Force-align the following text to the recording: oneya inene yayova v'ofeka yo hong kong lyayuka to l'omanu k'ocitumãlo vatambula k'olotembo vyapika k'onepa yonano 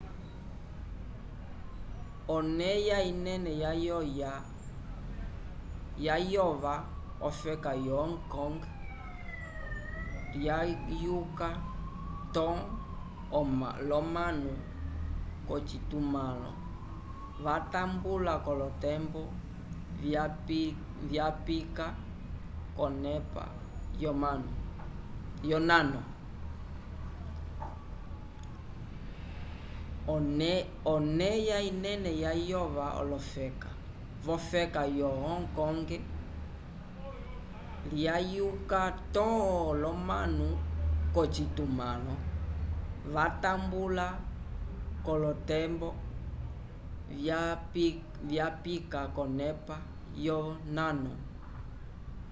oneya 2.35 2.97
inene 3.11 3.51
yayova 6.05 6.75
v'ofeka 7.21 7.71
yo 7.85 7.95
hong 8.01 8.17
kong 8.33 8.57
lyayuka 10.39 11.47
to 12.35 12.47
l'omanu 13.89 14.51
k'ocitumãlo 15.47 16.51
vatambula 17.45 18.33
k'olotembo 18.43 19.21
vyapika 21.09 21.85
k'onepa 22.77 23.43
yonano 23.83 26.01